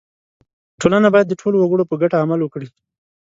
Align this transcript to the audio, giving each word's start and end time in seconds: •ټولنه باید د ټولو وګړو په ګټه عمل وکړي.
•ټولنه 0.79 1.07
باید 1.13 1.27
د 1.29 1.33
ټولو 1.41 1.55
وګړو 1.59 1.83
په 1.89 1.95
ګټه 2.01 2.17
عمل 2.23 2.39
وکړي. 2.41 2.67